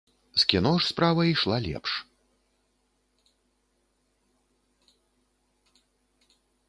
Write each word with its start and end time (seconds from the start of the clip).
З 0.43 0.45
кіно 0.51 0.69
ж 0.79 0.87
справа 0.91 1.25
ішла 1.33 1.57
лепш. 1.65 1.91